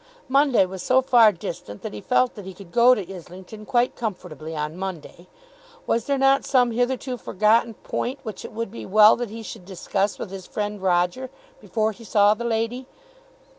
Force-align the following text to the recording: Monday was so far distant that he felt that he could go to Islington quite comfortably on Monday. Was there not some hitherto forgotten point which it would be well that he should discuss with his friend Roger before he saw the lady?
Monday 0.27 0.65
was 0.65 0.81
so 0.81 1.03
far 1.03 1.31
distant 1.31 1.83
that 1.83 1.93
he 1.93 2.01
felt 2.01 2.33
that 2.33 2.43
he 2.45 2.55
could 2.55 2.71
go 2.71 2.95
to 2.95 3.07
Islington 3.15 3.67
quite 3.67 3.95
comfortably 3.95 4.55
on 4.55 4.75
Monday. 4.75 5.27
Was 5.85 6.05
there 6.05 6.17
not 6.17 6.43
some 6.43 6.71
hitherto 6.71 7.17
forgotten 7.17 7.75
point 7.75 8.17
which 8.23 8.43
it 8.43 8.51
would 8.51 8.71
be 8.71 8.83
well 8.83 9.15
that 9.15 9.29
he 9.29 9.43
should 9.43 9.63
discuss 9.63 10.17
with 10.17 10.31
his 10.31 10.47
friend 10.47 10.81
Roger 10.81 11.29
before 11.59 11.91
he 11.91 12.03
saw 12.03 12.33
the 12.33 12.43
lady? 12.43 12.87